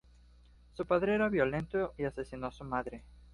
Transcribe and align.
Su 0.73 0.83
padre 0.87 1.13
era 1.13 1.29
violento 1.29 1.93
y 1.95 2.05
asesinó 2.05 2.47
a 2.47 2.51
su 2.51 2.63
madre. 2.63 3.03